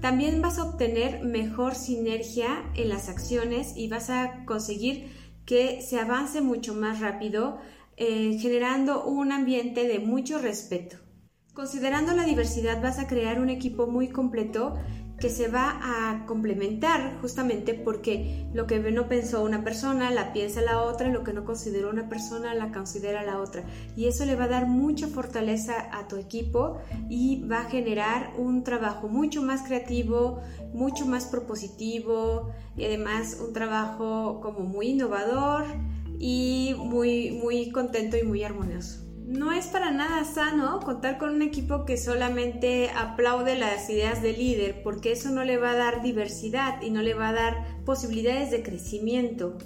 También 0.00 0.40
vas 0.40 0.60
a 0.60 0.62
obtener 0.62 1.24
mejor 1.24 1.74
sinergia 1.74 2.70
en 2.76 2.88
las 2.88 3.08
acciones 3.08 3.72
y 3.74 3.88
vas 3.88 4.10
a 4.10 4.44
conseguir 4.44 5.10
que 5.48 5.80
se 5.80 5.98
avance 5.98 6.42
mucho 6.42 6.74
más 6.74 7.00
rápido, 7.00 7.56
eh, 7.96 8.36
generando 8.38 9.04
un 9.04 9.32
ambiente 9.32 9.88
de 9.88 9.98
mucho 9.98 10.36
respeto. 10.38 10.98
Considerando 11.54 12.12
la 12.12 12.24
diversidad 12.24 12.82
vas 12.82 12.98
a 12.98 13.06
crear 13.06 13.40
un 13.40 13.48
equipo 13.48 13.86
muy 13.86 14.08
completo 14.08 14.74
que 15.18 15.30
se 15.30 15.48
va 15.48 15.80
a 15.82 16.26
complementar 16.26 17.18
justamente 17.20 17.74
porque 17.74 18.46
lo 18.54 18.66
que 18.66 18.78
no 18.78 19.08
pensó 19.08 19.42
una 19.42 19.64
persona 19.64 20.10
la 20.10 20.32
piensa 20.32 20.60
la 20.60 20.82
otra 20.82 21.08
lo 21.08 21.24
que 21.24 21.32
no 21.32 21.44
consideró 21.44 21.90
una 21.90 22.08
persona 22.08 22.54
la 22.54 22.70
considera 22.70 23.24
la 23.24 23.40
otra 23.40 23.64
y 23.96 24.06
eso 24.06 24.24
le 24.24 24.36
va 24.36 24.44
a 24.44 24.48
dar 24.48 24.66
mucha 24.66 25.08
fortaleza 25.08 25.88
a 25.92 26.06
tu 26.06 26.16
equipo 26.16 26.78
y 27.08 27.44
va 27.48 27.62
a 27.62 27.64
generar 27.64 28.32
un 28.38 28.62
trabajo 28.62 29.08
mucho 29.08 29.42
más 29.42 29.62
creativo, 29.62 30.40
mucho 30.72 31.06
más 31.06 31.26
propositivo 31.26 32.50
y 32.76 32.84
además 32.84 33.38
un 33.44 33.52
trabajo 33.52 34.40
como 34.40 34.60
muy 34.60 34.90
innovador 34.90 35.64
y 36.18 36.74
muy 36.78 37.32
muy 37.32 37.70
contento 37.70 38.16
y 38.16 38.22
muy 38.22 38.44
armonioso. 38.44 39.07
No 39.28 39.52
es 39.52 39.66
para 39.66 39.90
nada 39.90 40.24
sano 40.24 40.80
contar 40.80 41.18
con 41.18 41.28
un 41.28 41.42
equipo 41.42 41.84
que 41.84 41.98
solamente 41.98 42.88
aplaude 42.96 43.58
las 43.58 43.90
ideas 43.90 44.22
del 44.22 44.38
líder, 44.38 44.82
porque 44.82 45.12
eso 45.12 45.28
no 45.28 45.44
le 45.44 45.58
va 45.58 45.72
a 45.72 45.76
dar 45.76 46.00
diversidad 46.00 46.80
y 46.80 46.88
no 46.88 47.02
le 47.02 47.12
va 47.12 47.28
a 47.28 47.34
dar 47.34 47.84
posibilidades 47.84 48.50
de 48.50 48.62
crecimiento. 48.62 49.58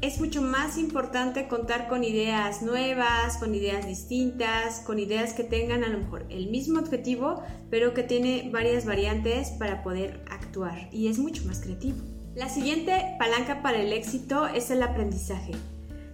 Es 0.00 0.18
mucho 0.18 0.40
más 0.40 0.78
importante 0.78 1.46
contar 1.46 1.88
con 1.88 2.04
ideas 2.04 2.62
nuevas, 2.62 3.36
con 3.36 3.54
ideas 3.54 3.86
distintas, 3.86 4.80
con 4.80 4.98
ideas 4.98 5.34
que 5.34 5.44
tengan 5.44 5.84
a 5.84 5.88
lo 5.88 5.98
mejor 5.98 6.24
el 6.30 6.48
mismo 6.48 6.80
objetivo, 6.80 7.42
pero 7.68 7.92
que 7.92 8.04
tiene 8.04 8.48
varias 8.50 8.86
variantes 8.86 9.50
para 9.58 9.82
poder 9.82 10.24
actuar 10.30 10.88
y 10.90 11.08
es 11.08 11.18
mucho 11.18 11.44
más 11.44 11.60
creativo. 11.60 11.98
La 12.34 12.48
siguiente 12.48 13.14
palanca 13.18 13.60
para 13.60 13.78
el 13.82 13.92
éxito 13.92 14.46
es 14.46 14.70
el 14.70 14.82
aprendizaje. 14.82 15.52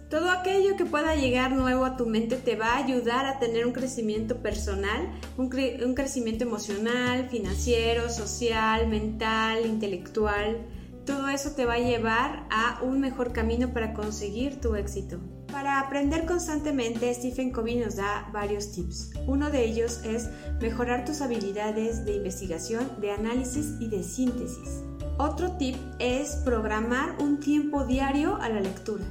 Todo 0.08 0.30
aquello 0.30 0.74
que 0.76 0.86
pueda 0.86 1.16
llegar 1.16 1.52
nuevo 1.52 1.84
a 1.84 1.98
tu 1.98 2.06
mente 2.06 2.36
te 2.36 2.56
va 2.56 2.68
a 2.68 2.78
ayudar 2.78 3.26
a 3.26 3.38
tener 3.38 3.66
un 3.66 3.74
crecimiento 3.74 4.38
personal, 4.38 5.06
un, 5.36 5.50
crecimiento 5.50 6.44
emocional, 6.44 7.28
financiero, 7.28 8.08
social, 8.08 8.88
mental, 8.88 9.66
intelectual. 9.66 10.66
Todo 11.04 11.28
eso 11.28 11.50
te 11.50 11.66
va 11.66 11.74
a 11.74 11.78
llevar 11.78 12.46
a 12.50 12.80
un 12.82 13.00
mejor 13.00 13.34
camino 13.34 13.74
para 13.74 13.92
conseguir 13.92 14.62
tu 14.62 14.76
éxito. 14.76 15.20
Para 15.52 15.78
aprender 15.78 16.24
constantemente, 16.24 17.12
Stephen 17.12 17.52
Covey 17.52 17.76
nos 17.76 17.96
da 17.96 18.30
varios 18.32 18.72
tips. 18.72 19.10
Uno 19.26 19.50
de 19.50 19.62
ellos 19.64 20.00
es 20.04 20.30
mejorar 20.58 21.04
tus 21.04 21.20
habilidades 21.20 22.06
de 22.06 22.16
investigación, 22.16 22.90
de 22.98 23.10
análisis 23.10 23.74
y 23.78 23.88
de 23.88 24.02
síntesis. 24.02 24.84
Otro 25.18 25.52
tip 25.58 25.76
es 25.98 26.36
programar 26.46 27.16
un 27.20 27.40
tiempo 27.40 27.84
diario 27.84 28.36
a 28.36 28.48
la 28.48 28.60
lectura. 28.60 29.04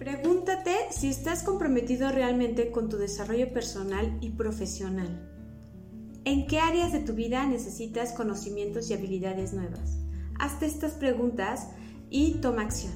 Pregúntate 0.00 0.74
si 0.90 1.10
estás 1.10 1.42
comprometido 1.42 2.10
realmente 2.10 2.70
con 2.70 2.88
tu 2.88 2.96
desarrollo 2.96 3.52
personal 3.52 4.16
y 4.22 4.30
profesional. 4.30 5.30
¿En 6.24 6.46
qué 6.46 6.58
áreas 6.58 6.92
de 6.92 7.00
tu 7.00 7.12
vida 7.12 7.44
necesitas 7.44 8.12
conocimientos 8.12 8.88
y 8.88 8.94
habilidades 8.94 9.52
nuevas? 9.52 9.98
Hazte 10.38 10.64
estas 10.64 10.92
preguntas 10.92 11.68
y 12.08 12.36
toma 12.40 12.62
acción. 12.62 12.94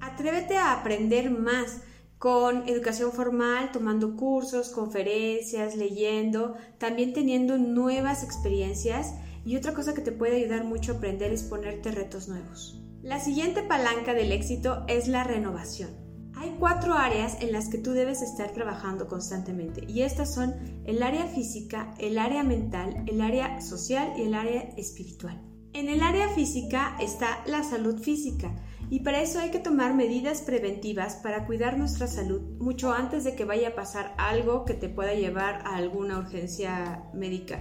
Atrévete 0.00 0.58
a 0.58 0.74
aprender 0.74 1.30
más 1.30 1.80
con 2.18 2.68
educación 2.68 3.12
formal, 3.12 3.72
tomando 3.72 4.14
cursos, 4.14 4.68
conferencias, 4.68 5.74
leyendo, 5.74 6.56
también 6.76 7.14
teniendo 7.14 7.56
nuevas 7.56 8.22
experiencias 8.22 9.14
y 9.46 9.56
otra 9.56 9.72
cosa 9.72 9.94
que 9.94 10.02
te 10.02 10.12
puede 10.12 10.36
ayudar 10.36 10.64
mucho 10.64 10.92
a 10.92 10.96
aprender 10.96 11.32
es 11.32 11.44
ponerte 11.44 11.92
retos 11.92 12.28
nuevos. 12.28 12.78
La 13.00 13.20
siguiente 13.20 13.62
palanca 13.62 14.12
del 14.12 14.32
éxito 14.32 14.84
es 14.86 15.08
la 15.08 15.24
renovación. 15.24 16.01
Hay 16.42 16.56
cuatro 16.58 16.94
áreas 16.94 17.40
en 17.40 17.52
las 17.52 17.68
que 17.68 17.78
tú 17.78 17.92
debes 17.92 18.20
estar 18.20 18.50
trabajando 18.50 19.06
constantemente 19.06 19.84
y 19.86 20.02
estas 20.02 20.34
son 20.34 20.56
el 20.84 21.00
área 21.04 21.26
física, 21.26 21.94
el 22.00 22.18
área 22.18 22.42
mental, 22.42 23.04
el 23.06 23.20
área 23.20 23.60
social 23.60 24.14
y 24.18 24.22
el 24.22 24.34
área 24.34 24.62
espiritual. 24.76 25.40
En 25.72 25.88
el 25.88 26.02
área 26.02 26.28
física 26.30 26.96
está 27.00 27.44
la 27.46 27.62
salud 27.62 28.02
física 28.02 28.52
y 28.90 29.04
para 29.04 29.22
eso 29.22 29.38
hay 29.38 29.52
que 29.52 29.60
tomar 29.60 29.94
medidas 29.94 30.42
preventivas 30.42 31.14
para 31.14 31.46
cuidar 31.46 31.78
nuestra 31.78 32.08
salud 32.08 32.40
mucho 32.58 32.92
antes 32.92 33.22
de 33.22 33.36
que 33.36 33.44
vaya 33.44 33.68
a 33.68 33.74
pasar 33.76 34.12
algo 34.18 34.64
que 34.64 34.74
te 34.74 34.88
pueda 34.88 35.14
llevar 35.14 35.62
a 35.64 35.76
alguna 35.76 36.18
urgencia 36.18 37.04
médica. 37.14 37.60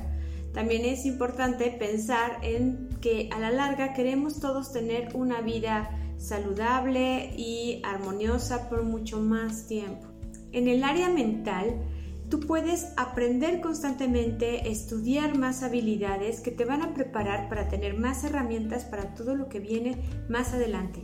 También 0.56 0.86
es 0.86 1.06
importante 1.06 1.70
pensar 1.70 2.40
en 2.42 2.90
que 3.00 3.30
a 3.32 3.38
la 3.38 3.52
larga 3.52 3.94
queremos 3.94 4.40
todos 4.40 4.74
tener 4.74 5.16
una 5.16 5.42
vida 5.42 5.92
saludable 6.22 7.34
y 7.36 7.82
armoniosa 7.84 8.70
por 8.70 8.84
mucho 8.84 9.20
más 9.20 9.68
tiempo. 9.68 10.08
En 10.52 10.68
el 10.68 10.84
área 10.84 11.10
mental, 11.10 11.82
tú 12.30 12.40
puedes 12.42 12.94
aprender 12.96 13.60
constantemente, 13.60 14.70
estudiar 14.70 15.38
más 15.38 15.64
habilidades 15.64 16.40
que 16.42 16.52
te 16.52 16.64
van 16.64 16.84
a 16.84 16.94
preparar 16.94 17.50
para 17.50 17.68
tener 17.68 17.98
más 17.98 18.24
herramientas 18.24 18.86
para 18.86 19.16
todo 19.16 19.36
lo 19.36 19.50
que 19.50 19.60
viene 19.60 19.98
más 20.30 20.54
adelante. 20.54 21.02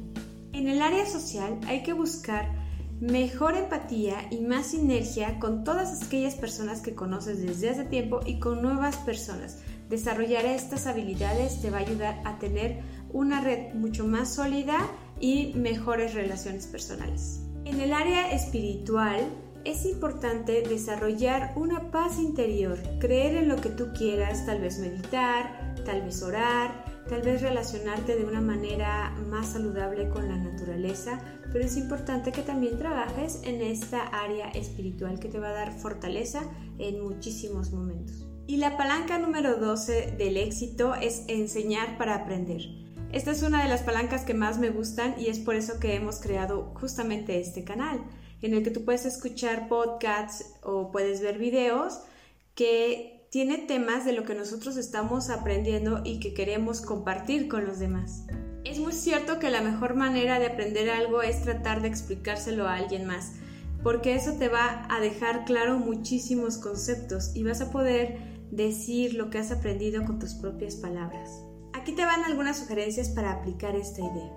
En 0.53 0.67
el 0.67 0.81
área 0.81 1.05
social 1.05 1.59
hay 1.67 1.83
que 1.83 1.93
buscar 1.93 2.67
mejor 2.99 3.55
empatía 3.55 4.27
y 4.31 4.41
más 4.41 4.67
sinergia 4.67 5.39
con 5.39 5.63
todas 5.63 6.03
aquellas 6.03 6.35
personas 6.35 6.81
que 6.81 6.95
conoces 6.95 7.41
desde 7.41 7.69
hace 7.69 7.85
tiempo 7.85 8.19
y 8.25 8.39
con 8.39 8.61
nuevas 8.61 8.97
personas. 8.97 9.59
Desarrollar 9.89 10.45
estas 10.45 10.87
habilidades 10.87 11.61
te 11.61 11.69
va 11.69 11.77
a 11.77 11.81
ayudar 11.81 12.21
a 12.25 12.39
tener 12.39 12.81
una 13.09 13.41
red 13.41 13.73
mucho 13.73 14.05
más 14.05 14.33
sólida 14.33 14.79
y 15.19 15.53
mejores 15.55 16.13
relaciones 16.13 16.67
personales. 16.67 17.41
En 17.65 17.81
el 17.81 17.93
área 17.93 18.31
espiritual 18.31 19.27
es 19.65 19.85
importante 19.85 20.61
desarrollar 20.61 21.51
una 21.57 21.91
paz 21.91 22.19
interior, 22.19 22.77
creer 22.99 23.35
en 23.35 23.49
lo 23.49 23.57
que 23.57 23.69
tú 23.69 23.91
quieras, 23.97 24.45
tal 24.45 24.61
vez 24.61 24.79
meditar, 24.79 25.75
tal 25.83 26.03
vez 26.03 26.23
orar, 26.23 26.85
tal 27.09 27.21
vez 27.21 27.41
relacionarte 27.41 28.15
de 28.15 28.25
una 28.25 28.41
manera 28.41 29.11
más 29.29 29.53
saludable 29.53 30.09
con 30.09 30.27
la 30.27 30.37
naturaleza, 30.37 31.19
pero 31.51 31.65
es 31.65 31.75
importante 31.77 32.31
que 32.31 32.41
también 32.41 32.77
trabajes 32.77 33.41
en 33.43 33.61
esta 33.61 34.03
área 34.07 34.49
espiritual 34.49 35.19
que 35.19 35.29
te 35.29 35.39
va 35.39 35.49
a 35.49 35.53
dar 35.53 35.71
fortaleza 35.73 36.43
en 36.77 37.01
muchísimos 37.01 37.71
momentos. 37.71 38.27
Y 38.47 38.57
la 38.57 38.77
palanca 38.77 39.17
número 39.17 39.57
12 39.57 40.15
del 40.17 40.37
éxito 40.37 40.95
es 40.95 41.25
enseñar 41.27 41.97
para 41.97 42.15
aprender. 42.15 42.61
Esta 43.13 43.31
es 43.31 43.41
una 43.41 43.63
de 43.63 43.69
las 43.69 43.83
palancas 43.83 44.25
que 44.25 44.33
más 44.33 44.59
me 44.59 44.69
gustan 44.69 45.15
y 45.17 45.27
es 45.27 45.39
por 45.39 45.55
eso 45.55 45.79
que 45.79 45.95
hemos 45.95 46.19
creado 46.19 46.73
justamente 46.75 47.39
este 47.39 47.63
canal, 47.63 48.01
en 48.41 48.53
el 48.53 48.63
que 48.63 48.71
tú 48.71 48.83
puedes 48.83 49.05
escuchar 49.05 49.69
podcasts 49.69 50.45
o 50.61 50.91
puedes 50.91 51.21
ver 51.21 51.37
videos 51.37 52.01
que 52.53 53.25
tiene 53.31 53.59
temas 53.59 54.03
de 54.03 54.11
lo 54.11 54.23
que 54.23 54.35
nosotros 54.35 54.75
estamos 54.75 55.29
aprendiendo 55.29 56.01
y 56.03 56.19
que 56.19 56.33
queremos 56.33 56.81
compartir 56.81 57.47
con 57.47 57.65
los 57.65 57.79
demás. 57.79 58.25
Es 58.65 58.79
muy 58.79 58.91
cierto 58.91 59.39
que 59.39 59.49
la 59.49 59.61
mejor 59.61 59.95
manera 59.95 60.39
de 60.39 60.47
aprender 60.47 60.89
algo 60.89 61.21
es 61.21 61.41
tratar 61.41 61.81
de 61.81 61.87
explicárselo 61.87 62.67
a 62.67 62.75
alguien 62.75 63.05
más, 63.05 63.33
porque 63.83 64.15
eso 64.15 64.33
te 64.33 64.49
va 64.49 64.85
a 64.89 64.99
dejar 64.99 65.45
claro 65.45 65.77
muchísimos 65.77 66.57
conceptos 66.57 67.31
y 67.35 67.43
vas 67.43 67.61
a 67.61 67.71
poder 67.71 68.17
decir 68.51 69.13
lo 69.13 69.29
que 69.29 69.37
has 69.37 69.51
aprendido 69.51 70.03
con 70.03 70.19
tus 70.19 70.33
propias 70.33 70.75
palabras. 70.75 71.46
Aquí 71.87 71.95
te 71.95 72.03
van 72.03 72.25
algunas 72.25 72.57
sugerencias 72.57 73.07
para 73.07 73.31
aplicar 73.31 73.77
esta 73.77 74.01
idea. 74.01 74.29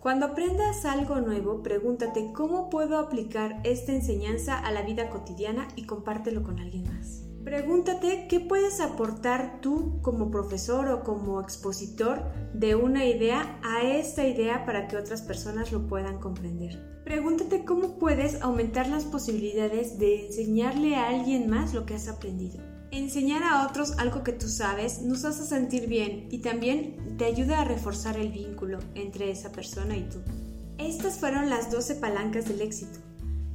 Cuando 0.00 0.26
aprendas 0.26 0.84
algo 0.84 1.16
nuevo, 1.22 1.62
pregúntate 1.62 2.30
cómo 2.34 2.68
puedo 2.68 2.98
aplicar 2.98 3.58
esta 3.64 3.92
enseñanza 3.92 4.58
a 4.58 4.70
la 4.70 4.82
vida 4.82 5.08
cotidiana 5.08 5.66
y 5.76 5.86
compártelo 5.86 6.42
con 6.42 6.58
alguien 6.58 6.84
más. 6.92 7.22
Pregúntate 7.42 8.26
qué 8.28 8.38
puedes 8.40 8.82
aportar 8.82 9.62
tú 9.62 10.02
como 10.02 10.30
profesor 10.30 10.90
o 10.90 11.02
como 11.02 11.40
expositor 11.40 12.22
de 12.52 12.74
una 12.74 13.06
idea 13.06 13.58
a 13.62 13.80
esta 13.80 14.26
idea 14.26 14.66
para 14.66 14.86
que 14.86 14.98
otras 14.98 15.22
personas 15.22 15.72
lo 15.72 15.86
puedan 15.86 16.18
comprender. 16.18 17.00
Pregúntate 17.02 17.64
cómo 17.64 17.98
puedes 17.98 18.42
aumentar 18.42 18.88
las 18.88 19.06
posibilidades 19.06 19.98
de 19.98 20.26
enseñarle 20.26 20.96
a 20.96 21.08
alguien 21.08 21.48
más 21.48 21.72
lo 21.72 21.86
que 21.86 21.94
has 21.94 22.08
aprendido. 22.08 22.69
Enseñar 22.92 23.44
a 23.44 23.66
otros 23.68 23.92
algo 23.98 24.24
que 24.24 24.32
tú 24.32 24.48
sabes 24.48 25.02
nos 25.02 25.24
hace 25.24 25.44
sentir 25.44 25.86
bien 25.86 26.26
y 26.30 26.38
también 26.38 27.16
te 27.18 27.24
ayuda 27.24 27.60
a 27.60 27.64
reforzar 27.64 28.18
el 28.18 28.32
vínculo 28.32 28.80
entre 28.96 29.30
esa 29.30 29.52
persona 29.52 29.96
y 29.96 30.08
tú. 30.08 30.18
Estas 30.76 31.18
fueron 31.18 31.50
las 31.50 31.70
12 31.70 31.96
palancas 31.96 32.48
del 32.48 32.62
éxito. 32.62 32.98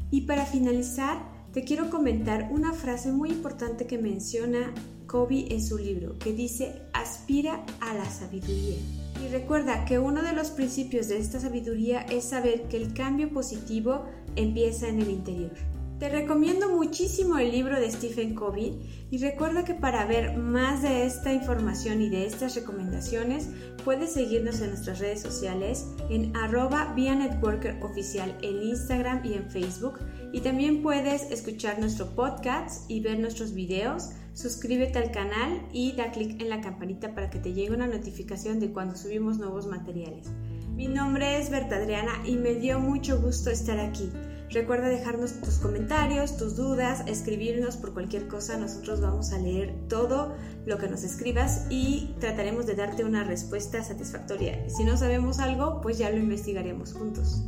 Y 0.10 0.22
para 0.22 0.46
finalizar, 0.46 1.18
te 1.52 1.66
quiero 1.66 1.90
comentar 1.90 2.50
una 2.52 2.72
frase 2.72 3.12
muy 3.12 3.30
importante 3.30 3.88
que 3.88 3.98
menciona 3.98 4.74
Kobe 5.06 5.54
en 5.54 5.62
su 5.62 5.78
libro, 5.78 6.18
que 6.18 6.32
dice, 6.32 6.84
aspira 6.94 7.66
a 7.82 7.94
la 7.94 8.06
sabiduría. 8.06 8.78
Y 9.22 9.28
recuerda 9.34 9.84
que 9.84 10.00
uno 10.00 10.22
de 10.22 10.32
los 10.32 10.52
principios 10.52 11.10
de 11.10 11.18
esta 11.18 11.42
sabiduría 11.42 12.02
es 12.02 12.26
saber 12.26 12.70
que 12.70 12.78
el 12.78 12.94
cambio 12.94 13.30
positivo 13.30 14.06
empieza 14.38 14.88
en 14.88 15.02
el 15.02 15.10
interior. 15.10 15.75
Te 16.00 16.10
recomiendo 16.10 16.76
muchísimo 16.76 17.38
el 17.38 17.52
libro 17.52 17.80
de 17.80 17.90
Stephen 17.90 18.36
Covey 18.36 19.08
y 19.12 19.18
recuerda 19.18 19.64
que 19.64 19.76
para 19.76 20.06
ver 20.06 20.36
más 20.36 20.82
de 20.82 21.06
esta 21.06 21.32
información 21.32 22.02
y 22.02 22.10
de 22.10 22.26
estas 22.26 22.54
recomendaciones 22.54 23.48
puedes 23.86 24.12
seguirnos 24.12 24.60
en 24.60 24.72
nuestras 24.72 25.00
redes 25.00 25.22
sociales 25.22 25.88
en 26.10 26.36
arroba 26.36 26.92
via 26.98 27.16
networker 27.16 27.82
oficial 27.82 28.38
en 28.42 28.62
Instagram 28.64 29.22
y 29.24 29.36
en 29.36 29.50
Facebook 29.50 30.00
y 30.34 30.42
también 30.42 30.82
puedes 30.82 31.32
escuchar 31.32 31.80
nuestro 31.80 32.08
podcast 32.08 32.92
y 32.92 33.00
ver 33.00 33.18
nuestros 33.18 33.54
videos. 33.54 34.10
Suscríbete 34.34 35.00
al 35.00 35.12
canal 35.12 35.66
y 35.72 35.94
da 35.94 36.12
clic 36.12 36.42
en 36.42 36.50
la 36.50 36.60
campanita 36.60 37.16
para 37.16 37.30
que 37.30 37.40
te 37.40 37.54
llegue 37.54 37.74
una 37.74 37.88
notificación 37.88 38.60
de 38.60 38.74
cuando 38.74 38.98
subimos 38.98 39.38
nuevos 39.38 39.66
materiales. 39.66 40.28
Mi 40.76 40.88
nombre 40.88 41.40
es 41.40 41.50
Berta 41.50 41.78
Adriana 41.78 42.22
y 42.26 42.36
me 42.36 42.56
dio 42.56 42.82
mucho 42.82 43.22
gusto 43.22 43.50
estar 43.50 43.80
aquí. 43.80 44.12
Recuerda 44.50 44.88
dejarnos 44.90 45.34
tus 45.42 45.56
comentarios, 45.56 46.38
tus 46.38 46.56
dudas, 46.56 47.04
escribirnos 47.08 47.78
por 47.78 47.94
cualquier 47.94 48.28
cosa. 48.28 48.58
Nosotros 48.58 49.02
vamos 49.02 49.34
a 49.34 49.40
leer 49.40 49.74
todo 49.90 50.36
lo 50.66 50.78
que 50.78 50.88
nos 50.88 51.04
escribas 51.04 51.66
y 51.70 52.16
trataremos 52.20 52.66
de 52.66 52.76
darte 52.76 53.04
una 53.04 53.24
respuesta 53.24 53.84
satisfactoria. 53.84 54.70
Si 54.70 54.84
no 54.84 54.98
sabemos 54.98 55.40
algo, 55.40 55.82
pues 55.82 55.98
ya 55.98 56.10
lo 56.10 56.18
investigaremos 56.18 56.94
juntos. 56.94 57.44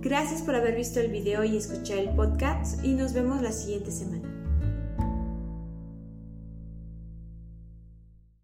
Gracias 0.00 0.42
por 0.42 0.54
haber 0.54 0.76
visto 0.76 1.00
el 1.00 1.10
video 1.10 1.44
y 1.44 1.56
escuchar 1.56 1.98
el 1.98 2.10
podcast 2.10 2.82
y 2.84 2.94
nos 2.94 3.12
vemos 3.12 3.42
la 3.42 3.52
siguiente 3.52 3.90
semana. 3.90 4.19